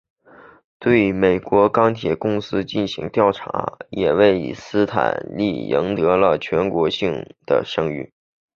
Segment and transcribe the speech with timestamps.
[0.79, 8.11] 对美国钢铁公司进行的调查也为斯坦利赢得了全国性的声誉。